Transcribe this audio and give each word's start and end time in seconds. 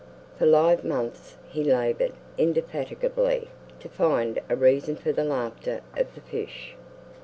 For 0.39 0.47
live 0.47 0.83
months 0.83 1.35
he 1.47 1.63
labored 1.63 2.13
indefatigably 2.35 3.49
to 3.79 3.87
find 3.87 4.41
a 4.49 4.55
reason 4.55 4.95
for 4.95 5.11
the 5.11 5.23
laughter 5.23 5.81
of 5.95 6.15
the 6.15 6.21
fish. 6.21 6.75